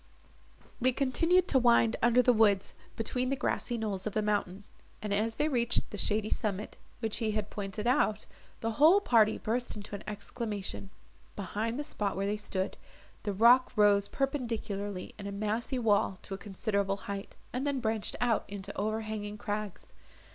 [0.81, 4.63] They continued to wind under the woods, between the grassy knolls of the mountain,
[4.99, 8.25] and, as they reached the shady summit, which he had pointed out,
[8.61, 10.89] the whole party burst into an exclamation.
[11.35, 12.77] Behind the spot where they stood,
[13.21, 18.15] the rock rose perpendicularly in a massy wall to a considerable height, and then branched
[18.19, 19.85] out into overhanging crags.